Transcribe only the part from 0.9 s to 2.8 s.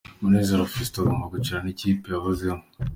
agomba gucakirana n'ikipe yahozemo.